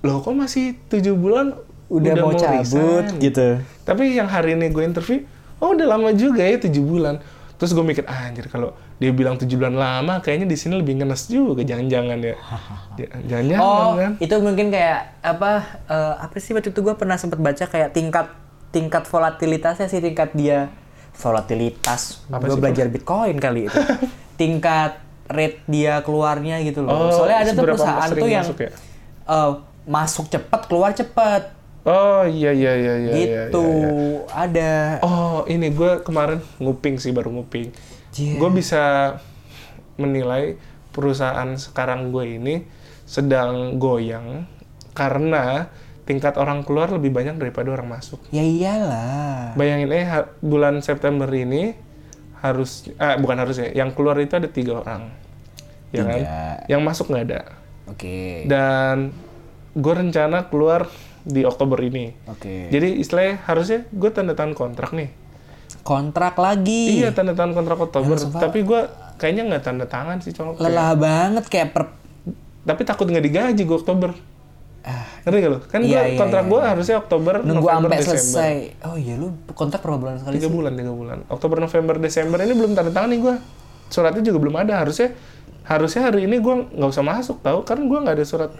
[0.00, 1.54] loh kok masih tujuh bulan
[1.86, 3.60] Udah, mau, cabut resign?" gitu.
[3.82, 5.22] Tapi yang hari ini gue interview,
[5.58, 7.20] oh udah lama juga ya tujuh bulan.
[7.54, 10.98] Terus gue mikir, ah, anjir kalau dia bilang tujuh bulan lama, kayaknya di sini lebih
[10.98, 12.34] ngenes juga, jangan-jangan ya.
[13.30, 14.12] Jangan-jangan Oh, kan?
[14.18, 15.50] itu mungkin kayak apa?
[15.86, 18.26] eh, apa sih waktu itu gue pernah sempat baca kayak tingkat
[18.74, 20.74] tingkat volatilitasnya sih tingkat dia
[21.14, 22.26] volatilitas.
[22.26, 23.80] Apa Gue sih, belajar Bitcoin kali itu.
[24.40, 24.98] tingkat
[25.30, 26.90] rate dia keluarnya gitu loh.
[26.90, 28.70] Oh, Soalnya ada tuh perusahaan tuh yang masuk ya?
[29.30, 29.50] eh,
[29.86, 33.12] masuk cepat keluar cepat Oh iya iya iya iya.
[33.12, 33.60] iya, gitu.
[33.60, 34.20] iya, iya.
[34.32, 34.72] Ada.
[35.04, 37.76] Oh ini gue kemarin nguping sih baru nguping.
[38.16, 38.40] Iya.
[38.40, 38.82] Gue bisa
[40.00, 40.56] menilai
[40.96, 42.64] perusahaan sekarang gue ini
[43.04, 44.48] sedang goyang
[44.96, 45.68] karena
[46.04, 48.20] tingkat orang keluar lebih banyak daripada orang masuk.
[48.28, 49.52] Ya iyalah.
[49.54, 51.72] Bayangin eh ha- bulan September ini
[52.38, 55.08] harus ah bukan harus ya, yang keluar itu ada tiga orang,
[55.90, 56.20] ya kan?
[56.66, 57.40] Yang masuk nggak ada.
[57.86, 58.44] Oke.
[58.44, 59.16] Dan
[59.72, 60.88] gue rencana keluar
[61.22, 62.12] di Oktober ini.
[62.26, 62.68] Oke.
[62.68, 65.08] Jadi istilahnya harusnya gue tanda tangan kontrak nih.
[65.80, 67.00] Kontrak lagi.
[67.00, 68.14] Iya tanda tangan kontrak Oktober.
[68.14, 68.80] Sampai- Tapi gue
[69.16, 70.32] kayaknya nggak tanda tangan sih.
[70.36, 71.84] Lelah banget kayak per
[72.62, 74.12] Tapi takut nggak digaji gue Oktober.
[74.84, 75.08] Ah.
[75.24, 75.58] Ngerti gak lo?
[75.64, 76.68] Kan Iya, gua, iya, kontrak iya, gue iya.
[76.68, 78.20] harusnya Oktober, nunggu November, sampai Desember.
[78.20, 78.54] selesai.
[78.84, 80.52] Oh iya lu kontrak berapa bulan sekali Tiga sih?
[80.52, 81.18] bulan, tiga bulan.
[81.32, 83.34] Oktober, November, Desember ini belum tanda tangan nih gue.
[83.88, 84.74] Suratnya juga belum ada.
[84.76, 85.08] Harusnya
[85.64, 88.52] harusnya hari ini gue nggak usah masuk tahu karena gue nggak ada surat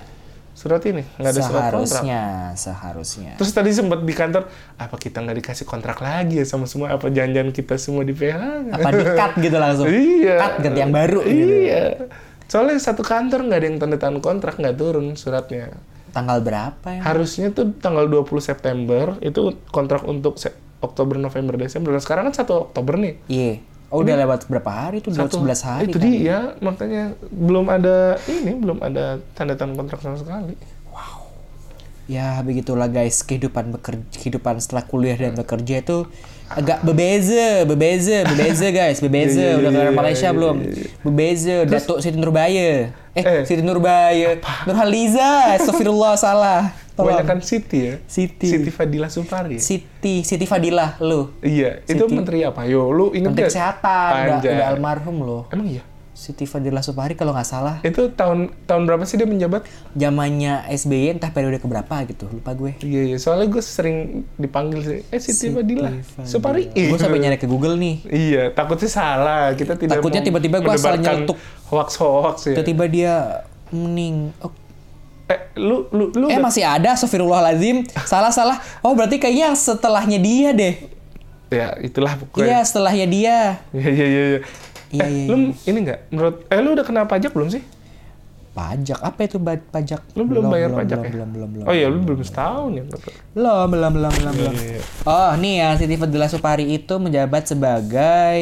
[0.55, 1.83] surat ini, nggak ada surat kontrak.
[1.91, 2.23] Seharusnya,
[2.55, 3.33] seharusnya.
[3.37, 4.47] Terus tadi sempat di kantor,
[4.79, 6.95] apa kita nggak dikasih kontrak lagi ya sama semua?
[6.95, 8.71] Apa janjian kita semua di PH?
[8.71, 9.91] Apa di cut gitu langsung?
[9.91, 10.37] Iya.
[10.41, 11.53] Cut ganti yang baru gitu.
[11.69, 11.85] Iya.
[12.47, 15.75] Soalnya satu kantor nggak ada yang tanda tangan kontrak nggak turun suratnya.
[16.14, 17.00] Tanggal berapa ya?
[17.03, 21.90] Harusnya tuh tanggal 20 September itu kontrak untuk se- Oktober, November, Desember.
[21.90, 23.14] Dan sekarang kan 1 Oktober nih.
[23.27, 23.53] Iya.
[23.90, 25.11] Oh udah lewat berapa hari tuh?
[25.11, 26.05] Udah Satu- 11 hari Itu kan?
[26.05, 27.96] dia, makanya belum ada
[28.27, 30.55] ini, belum ada tanda tangan kontrak sama sekali.
[32.05, 36.05] Ya begitulah guys kehidupan bekerja, kehidupan setelah kuliah dan bekerja itu
[36.46, 39.40] agak berbeza, berbeza, berbeza guys, berbeza.
[39.40, 40.57] Iya, iya, Udah ke iya, Malaysia iya, belum?
[41.00, 41.55] Berbeza.
[41.64, 42.92] Datuk Siti Nurbaya.
[43.14, 43.42] Eh, Eh.
[43.46, 44.42] Siti Nurbaya.
[44.66, 45.55] Nurhaliza.
[45.55, 46.74] Astagfirullah salah.
[46.94, 47.27] Banyak Tolong.
[47.27, 47.94] kan Siti ya?
[48.07, 48.46] Siti.
[48.46, 49.59] Siti Fadila Supari.
[49.59, 51.31] Siti, Siti Fadilah lu.
[51.40, 52.62] Iya, itu menteri apa?
[52.66, 53.50] Yo, lu inget Menteri nggak?
[53.50, 55.42] Kesehatan, udah, udah almarhum loh.
[55.50, 55.83] Emang iya?
[56.14, 57.77] Siti Fadilah Supari kalau nggak salah.
[57.83, 59.66] Itu tahun tahun berapa sih dia menjabat?
[59.92, 62.79] Zamannya SBY entah periode keberapa gitu, lupa gue.
[62.79, 63.16] Iya, iya.
[63.18, 63.96] Soalnya gue sering
[64.35, 64.98] dipanggil sih.
[65.05, 65.90] Eh, Siti Fadila.
[66.22, 66.70] Supari.
[66.70, 68.07] Gue sampai nyari ke Google nih.
[68.07, 69.53] Iya, takutnya salah.
[69.53, 71.35] Kita tidak Takutnya tiba-tiba gua asal nyeletuk.
[71.66, 72.55] hoax-hoax ya.
[72.55, 73.14] Tiba-tiba dia
[73.68, 74.31] mening.
[74.38, 74.55] Oh,
[75.24, 77.88] Eh, lu lu lu eh udah- masih ada, Astagfirullahaladzim.
[78.05, 78.61] Salah-salah.
[78.81, 80.74] Oh berarti kayaknya setelahnya dia deh.
[81.48, 82.59] ya itulah Iya, pokoknya.
[82.62, 83.37] setelahnya dia.
[83.70, 84.40] Iya, iya, iya, iya.
[84.95, 87.63] Iya, eh, iya, lu ini enggak menurut eh lu udah kena pajak belum sih?
[88.55, 90.15] Pajak apa itu pajak?
[90.15, 91.11] Lu belum, bayar pajak belum, ya?
[91.11, 91.65] Belum, belum, belum.
[91.67, 92.85] Oh iya, lu belum setahun ya.
[93.35, 94.55] Belum, belum, belum, belum, belum.
[94.55, 94.83] Iya, iya.
[95.03, 98.39] Oh, nih ya, Siti Fadila Supari itu menjabat sebagai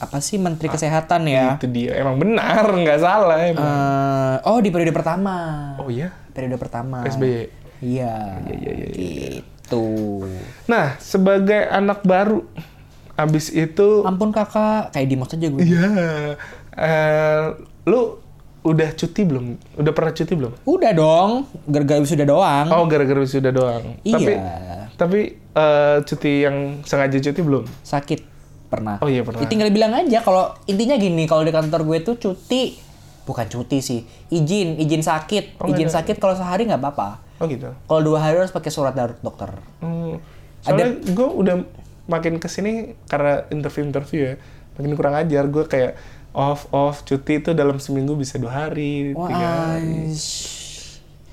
[0.00, 1.60] apa sih Menteri Kesehatan ya?
[1.60, 1.92] Itu dia.
[2.00, 3.68] Emang benar, nggak salah emang.
[3.68, 5.36] Eh, oh, di periode pertama.
[5.84, 6.08] oh iya.
[6.32, 7.04] Periode pertama.
[7.04, 7.44] SBY.
[7.84, 8.16] Iya.
[8.48, 9.28] Iya, iya, iya, iya.
[9.44, 9.84] Gitu.
[10.72, 12.48] Nah, sebagai anak baru
[13.14, 15.60] abis itu Ampun kakak, kayak Dimas aja gue.
[15.62, 15.88] Iya.
[16.74, 17.44] Eh,
[17.86, 18.18] lu
[18.64, 19.44] udah cuti belum?
[19.76, 20.52] Udah pernah cuti belum?
[20.64, 21.30] Udah dong,
[21.68, 22.66] gara-gara sudah doang.
[22.72, 24.00] Oh, gara-gara wisuda doang.
[24.02, 24.16] Iya.
[24.16, 24.32] Tapi
[24.94, 27.64] tapi eh, cuti yang sengaja cuti belum?
[27.84, 28.20] Sakit
[28.66, 28.98] pernah.
[28.98, 29.38] Oh iya pernah.
[29.38, 32.74] Ya, tinggal bilang aja kalau intinya gini, kalau di kantor gue tuh cuti
[33.24, 36.02] bukan cuti sih, izin, izin sakit, Oh, izin ada.
[36.02, 37.22] sakit kalau sehari nggak apa-apa.
[37.40, 37.72] Oh gitu.
[37.72, 39.48] Kalau dua hari harus pakai surat dari dokter.
[39.80, 40.20] Hmm.
[40.60, 41.56] Soalnya gue udah
[42.06, 44.34] makin ke sini karena interview-interview ya,
[44.76, 45.44] makin kurang ajar.
[45.48, 45.96] Gue kayak
[46.34, 50.12] off off cuti itu dalam seminggu bisa dua hari, tiga hari.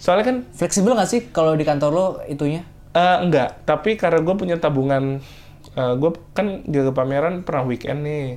[0.01, 2.65] Soalnya kan fleksibel nggak sih kalau di kantor lo itunya?
[2.91, 5.23] eh, enggak, tapi karena gue punya tabungan,
[5.73, 8.35] gue kan jaga pameran pernah weekend nih.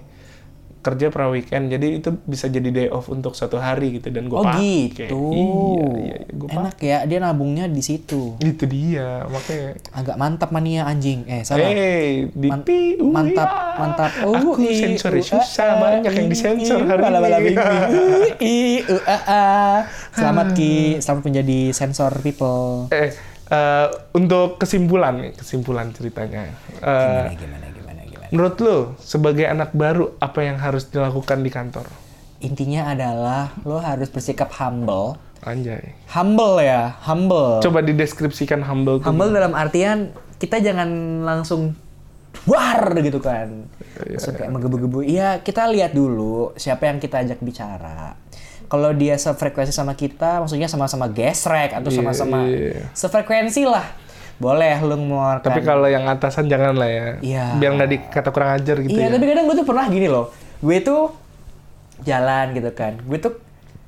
[0.85, 4.37] Kerja pra weekend jadi itu bisa jadi day off untuk satu hari gitu dan gue
[4.37, 5.17] Oh pakai gitu.
[5.33, 5.49] iya
[5.97, 8.37] iya, iya Enak ya, dia nabungnya di situ.
[8.37, 11.25] itu dia makanya Agak mantap mania anjing.
[11.25, 11.65] Eh, salah.
[11.65, 13.75] Eh, di Man- pi, uh, mantap, iya.
[13.77, 14.11] mantap.
[14.21, 17.55] Aku i, sensornya u, susah, a, banyak yang disensor hari bala, bala, ini.
[17.55, 19.43] Uh, i, u, a, a.
[20.13, 22.93] Selamat Ki, selamat menjadi sensor people.
[22.93, 23.09] Eh,
[23.49, 26.53] eh, untuk kesimpulan kesimpulan ceritanya.
[26.77, 27.74] Gimana, gimana, gimana.
[28.35, 31.87] Menurut lo, sebagai anak baru, apa yang harus dilakukan di kantor?
[32.43, 35.15] Intinya adalah lo harus bersikap humble.
[35.47, 35.95] Anjay.
[36.11, 37.63] Humble ya, humble.
[37.63, 38.99] Coba dideskripsikan humble.
[39.07, 40.11] Humble dalam artian
[40.43, 41.79] kita jangan langsung
[42.51, 43.71] war gitu kan.
[44.03, 45.07] Langsung kayak menggebu-gebu.
[45.07, 48.19] Iya, kita lihat dulu siapa yang kita ajak bicara.
[48.67, 52.91] Kalau dia sefrekuensi sama kita, maksudnya sama-sama gesrek atau Iya, sama-sama iya.
[52.97, 53.87] sefrekuensi lah.
[54.39, 55.47] Boleh lu mengeluarkan.
[55.47, 57.07] Tapi kalau yang atasan jangan lah ya.
[57.23, 57.45] Iya.
[57.59, 59.15] Biar nggak dikata kurang ajar gitu iya, ya.
[59.15, 60.35] tapi kadang gue tuh pernah gini loh.
[60.59, 61.15] Gue tuh
[62.03, 62.99] jalan gitu kan.
[63.07, 63.39] Gue tuh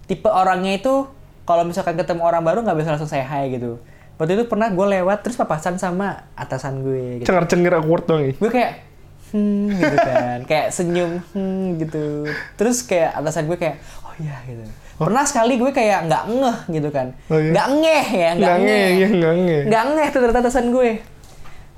[0.07, 1.11] tipe orangnya itu
[1.47, 3.83] kalau misalkan ketemu orang baru nggak bisa langsung say hi gitu.
[4.17, 7.21] Waktu itu pernah gue lewat terus papasan sama atasan gue.
[7.21, 7.27] Gitu.
[7.29, 8.23] Cengar-cengir awkward dong.
[8.39, 8.87] Gue kayak
[9.35, 12.31] hmm gitu kan, kayak senyum hmm gitu.
[12.55, 14.63] Terus kayak atasan gue kayak oh iya gitu.
[14.97, 17.53] Pernah sekali gue kayak nggak ngeh gitu kan, Oh, iya?
[17.53, 19.59] nggak ngeh ya, nggak Nggak nge, ngeh, iya, nggak nge.
[19.67, 20.91] nggak ngeh tuh ternyata atasan gue.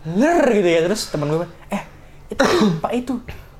[0.08, 1.82] Ler gitu ya terus teman gue eh
[2.28, 2.42] itu
[2.80, 3.14] pak itu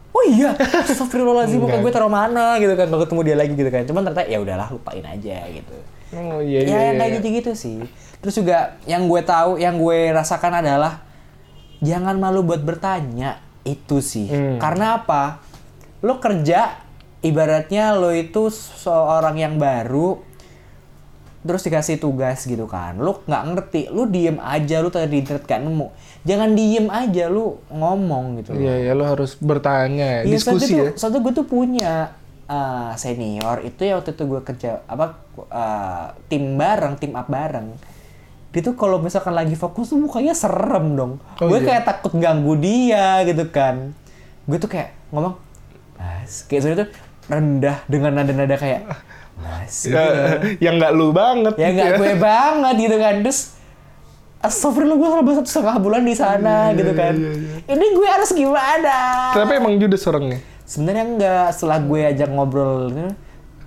[0.09, 3.83] oh iya Astagfirullahaladzim muka gue taruh mana gitu kan kalau ketemu dia lagi gitu kan
[3.85, 5.77] cuman ternyata ya udahlah lupain aja gitu
[6.11, 6.65] Oh iya iya.
[6.65, 6.93] ya yang iya.
[6.97, 7.79] kayak gitu-gitu sih
[8.17, 11.05] terus juga yang gue tahu yang gue rasakan adalah
[11.81, 14.57] jangan malu buat bertanya itu sih Hmm.
[14.57, 15.43] karena apa
[15.99, 16.81] lo kerja
[17.25, 20.23] ibaratnya lo itu seorang yang baru
[21.43, 25.47] terus dikasih tugas gitu kan lu nggak ngerti lu diem aja lu tadi di internet
[25.47, 25.89] gak nemu
[26.29, 28.53] jangan diem aja lu ngomong gitu.
[28.53, 30.81] Iya ya lo harus bertanya, Iya, diskusi suatu ya.
[30.93, 31.93] tuh, suatu gue tuh punya
[32.51, 35.17] uh, senior itu ya waktu itu gue kerja apa
[35.49, 37.73] uh, tim bareng, tim up bareng.
[38.53, 41.13] Dia tuh kalau misalkan lagi fokus tuh mukanya serem dong.
[41.41, 41.81] Oh, gue iya?
[41.81, 43.97] kayak takut ganggu dia gitu kan.
[44.49, 45.37] Gue tuh kayak ngomong,
[45.97, 46.91] mas, kayak soalnya tuh
[47.29, 48.89] rendah dengan nada-nada kayak
[49.37, 49.85] mas.
[49.85, 50.03] Ya,
[50.59, 51.55] yang nggak lu banget.
[51.55, 53.15] ya gitu nggak gue banget gitu kan.
[53.21, 53.41] Terus
[54.39, 57.15] Astagfirullah gue selama satu setengah bulan di sana Iya, gitu kan.
[57.65, 58.97] Ini gue harus gimana?
[59.33, 60.39] Tapi emang judes orangnya.
[60.65, 62.93] sebenarnya enggak setelah gue ajak ngobrol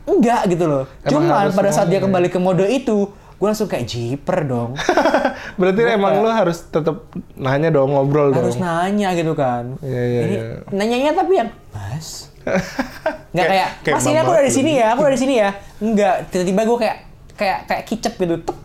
[0.03, 3.47] enggak gitu loh Emang cuman harus pada saat dia ngomong kembali ke mode itu gue
[3.47, 4.77] langsung kayak jiper dong
[5.59, 8.61] Berarti emang lo harus tetap nanya dong, ngobrol harus dong.
[8.61, 10.45] nanya gitu kan Iya, iya, ini iya.
[10.69, 12.29] nanyanya tapi yang mas
[13.31, 14.55] nggak kayak, kayak mas ini aku mama dari tuh.
[14.55, 16.97] sini ya aku dari sini ya enggak tiba-tiba gue kayak
[17.33, 18.57] kayak kayak kicep gitu Tek.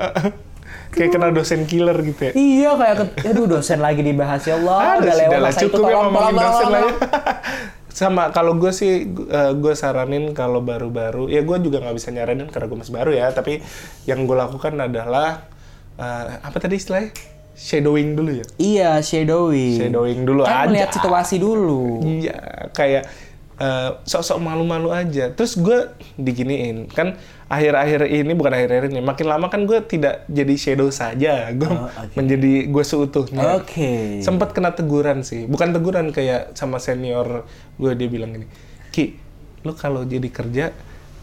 [0.90, 2.32] Kayak kena dosen killer gitu ya.
[2.32, 5.78] iya kayak ke- aduh dosen lagi dibahas ya Allah udah lewat udah masa itu cukup
[5.78, 6.82] ya tolong ngomongin tolong dosen tolong.
[6.82, 6.94] ya.
[7.92, 8.92] Sama kalau gue sih,
[9.52, 13.26] gue saranin kalau baru-baru, ya gue juga nggak bisa nyaranin karena gue masih baru ya.
[13.28, 13.62] Tapi
[14.04, 15.46] yang gue lakukan adalah
[15.94, 17.10] eh, apa tadi istilahnya?
[17.52, 18.46] Shadowing dulu ya.
[18.56, 20.66] iya shadowing Shadowing dulu kan aja.
[20.66, 22.34] melihat situasi dulu Iya,
[22.70, 23.04] kayak
[23.60, 25.28] eh, sok-sok malu-malu aja.
[25.30, 27.14] Terus gue diginiin, kan
[27.46, 31.86] akhir-akhir ini bukan akhir-akhir ini, makin lama kan gue tidak jadi shadow saja, gue Oh,
[31.86, 32.14] oke.
[32.16, 33.58] menjadi gue seutuhnya.
[33.58, 34.22] Oke.
[34.22, 37.44] Sempat kena teguran sih, bukan teguran kayak sama senior
[37.76, 38.46] gue dia bilang gini,
[38.90, 39.14] Ki,
[39.60, 40.72] lu kalau jadi kerja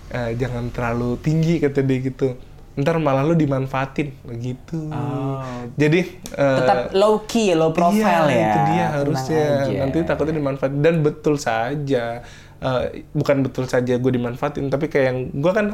[0.08, 2.36] eh, jangan terlalu tinggi kata dia gitu.
[2.78, 4.88] Ntar malah lu dimanfaatin gitu.
[4.88, 5.42] Oh.
[5.74, 6.00] Jadi
[6.32, 8.46] eh, tetap low key, low profile iya, ya.
[8.46, 9.46] itu dia Tenang harusnya.
[9.66, 9.74] aja.
[9.82, 12.22] Nanti takutnya dimanfaatin dan betul saja.
[12.58, 15.68] Eh, bukan betul saja gue dimanfaatin, tapi kayak yang gue kan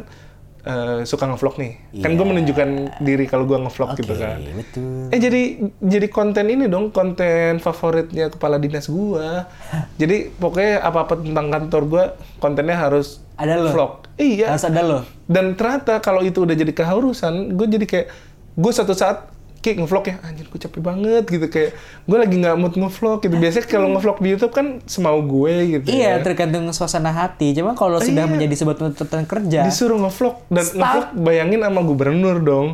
[0.64, 1.74] eh, suka ngevlog nih.
[2.00, 2.32] Kan gue Iya.
[2.32, 4.40] menunjukkan diri kalau gue ngevlog Oke, gitu kan.
[4.40, 5.12] betul.
[5.12, 5.42] Eh jadi
[5.80, 9.44] jadi konten ini dong konten favoritnya kepala dinas gua.
[10.00, 12.04] jadi pokoknya apa-apa tentang kantor gua
[12.40, 13.70] kontennya harus Ada lo?
[13.70, 13.92] vlog.
[14.16, 14.48] Iya.
[14.50, 15.00] Harus ada lo.
[15.26, 18.08] Dan ternyata kalau itu udah jadi keharusan, gue jadi kayak
[18.54, 21.72] gue satu saat kayak ngevlog ya, anjir gue capek banget gitu kayak
[22.04, 23.32] gue lagi nggak mood ngevlog gitu.
[23.34, 25.88] Biasanya kalau ngevlog di YouTube kan semau gue gitu.
[25.90, 26.22] Iya, ya.
[26.22, 27.54] tergantung suasana hati.
[27.54, 28.30] Cuma kalau sudah Iya.
[28.30, 30.78] menjadi sebuah tuntutan kerja, disuruh ngevlog dan Stop.
[30.78, 32.68] ngevlog bayangin sama gubernur dong.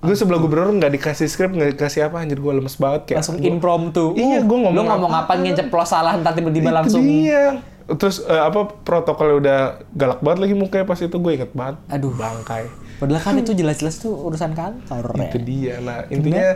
[0.00, 3.18] Gue sebelah gubernur nggak dikasih skrip, nggak dikasih apa, anjir gue lemes banget kayak.
[3.22, 4.04] langsung gua- impromptu.
[4.16, 6.98] Iya, gua ngomong Lu ngomong apa, ngeceplos salah, ntar tiba-tiba langsung.
[6.98, 7.62] dia.
[7.86, 9.58] Terus eh, apa protokolnya udah
[9.92, 11.76] galak banget lagi mukanya pas itu gue inget banget.
[11.88, 12.14] Aduh.
[12.14, 12.66] Bangkai.
[13.02, 15.26] Padahal kan itu jelas-jelas tuh urusan kantor ya.
[15.26, 15.74] Itu dia.
[15.82, 16.54] Nah intinya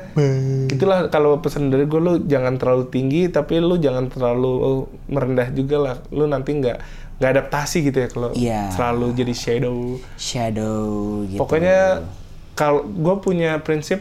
[0.71, 5.77] itulah kalau pesan dari gue lu jangan terlalu tinggi tapi lu jangan terlalu merendah juga
[5.83, 5.97] lah.
[6.15, 6.79] Lu nanti nggak
[7.17, 8.71] nggak adaptasi gitu ya kalau Iya.
[8.71, 9.99] selalu jadi shadow.
[10.15, 10.87] Shadow
[11.27, 11.41] gitu.
[11.41, 12.07] Pokoknya
[12.55, 14.01] kalau gue punya prinsip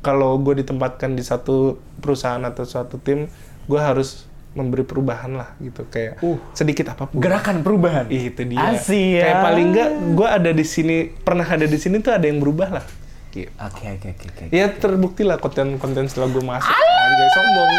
[0.00, 3.26] kalau gue ditempatkan di satu perusahaan atau suatu tim,
[3.66, 6.38] gue harus memberi perubahan lah gitu kayak Uh.
[6.52, 7.22] sedikit apa pun.
[7.22, 8.10] Gerakan perubahan.
[8.10, 8.74] Itu dia.
[8.74, 9.22] Asik ya.
[9.22, 12.68] Kayak paling enggak gue ada di sini pernah ada di sini tuh ada yang berubah
[12.80, 12.84] lah.
[13.30, 13.46] Gitu.
[13.62, 14.44] Oke oke oke oke.
[14.50, 16.66] Ya terbukti lah konten-konten setelah gue masuk.
[16.74, 17.70] Anjay sombong.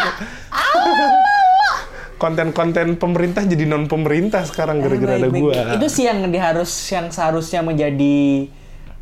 [2.22, 5.52] Konten-konten pemerintah jadi non pemerintah sekarang gara-gara ada gue.
[5.76, 8.46] Itu sih yang diharus yang seharusnya menjadi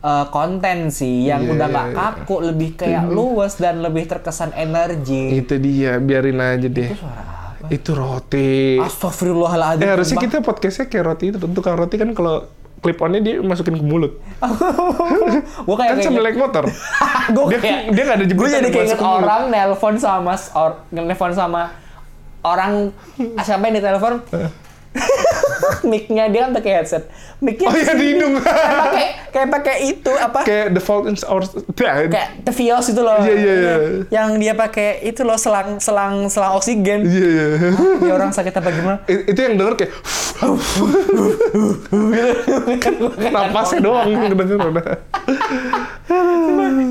[0.00, 1.96] uh, konten sih yang Iya, udah iya, nggak iya.
[1.96, 5.37] kaku, lebih kayak luwes dan lebih terkesan energi.
[5.37, 6.90] Itu dia, biarin aja deh.
[6.96, 7.49] Suara apa?
[7.68, 8.81] Itu roti.
[8.81, 9.85] Astagfirullahaladzim.
[9.85, 11.37] Eh harusnya kita podcastnya kayak roti itu.
[11.37, 12.49] Tukang roti kan kalau
[12.81, 14.16] clip onnya dia masukin ke mulut.
[15.68, 16.64] Gua kayak kan sambil naik motor.
[17.37, 21.33] gue dia- kayak dia nggak ada gue jemputan jadi kayak orang nelpon sama or, nelpon
[21.37, 21.62] sama
[22.40, 22.90] orang
[23.44, 24.14] siapa yang ditelepon
[25.90, 27.07] mic-nya dia kan pakai headset.
[27.38, 28.35] Mic-nya Oh iya, di hidung.
[28.42, 30.40] kayak pakai kayak pakai itu apa?
[30.42, 31.42] Kayak the fault in our...
[31.79, 33.22] kayak Tevios itu loh.
[33.22, 33.74] Iya, iya, iya.
[34.11, 37.07] yang dia pakai itu loh selang selang selang oksigen.
[37.07, 37.46] Iya, iya.
[38.03, 38.98] dia orang sakit apa gimana?
[39.07, 39.92] I- Itu yang denger kayak...
[43.31, 44.87] Napasnya doang denger udah.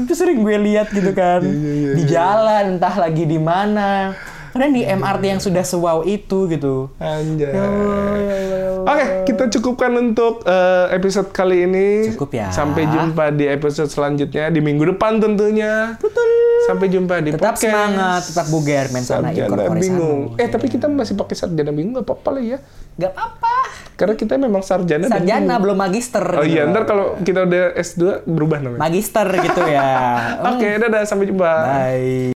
[0.08, 1.44] itu sering gue lihat gitu kan.
[1.44, 4.16] Iya, di jalan entah lagi di mana
[4.60, 7.56] karena di MRT yang sudah sewow itu gitu Anjay.
[7.56, 8.60] Ya ya ya.
[8.84, 12.12] Oke, kita cukupkan untuk eh, episode kali ini.
[12.12, 12.52] Cukup ya.
[12.52, 15.96] Sampai jumpa di episode selanjutnya di minggu depan tentunya.
[15.96, 16.28] Betul.
[16.68, 17.64] Sampai jumpa di tetap podcast.
[17.64, 20.36] semangat tetap bugar mensana Sarjana bingung.
[20.36, 22.60] Eh, tapi kita masih pakai sarjana bingung nggak apa-apa lah ya.
[23.00, 23.56] Gak apa-apa.
[23.96, 25.08] Karena kita memang sarjana.
[25.08, 26.20] Sarjana belum magister.
[26.36, 28.80] Oh gitu iya, ntar kalau kita udah S2 berubah namanya.
[28.84, 29.88] magister gitu ya.
[30.52, 31.48] Oke, dadah sampai jumpa.
[31.48, 32.28] Bye.